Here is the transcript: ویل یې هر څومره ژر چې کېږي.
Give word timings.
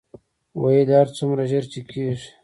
ویل 0.61 0.87
یې 0.93 0.97
هر 1.01 1.09
څومره 1.17 1.41
ژر 1.51 1.63
چې 1.71 1.79
کېږي. 1.91 2.29